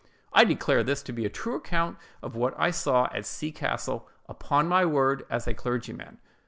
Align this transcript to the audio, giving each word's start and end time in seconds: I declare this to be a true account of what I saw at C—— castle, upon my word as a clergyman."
I 0.33 0.45
declare 0.45 0.81
this 0.83 1.03
to 1.03 1.13
be 1.13 1.25
a 1.27 1.29
true 1.29 1.53
account 1.53 1.99
of 2.23 2.35
what 2.35 2.55
I 2.57 2.71
saw 2.71 3.07
at 3.13 3.23
C—— 3.23 3.51
castle, 3.51 4.09
upon 4.27 4.67
my 4.67 4.83
word 4.83 5.27
as 5.29 5.45
a 5.45 5.53
clergyman." 5.53 6.17